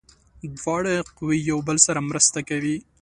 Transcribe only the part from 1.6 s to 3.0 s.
بل سره مرسته کوي.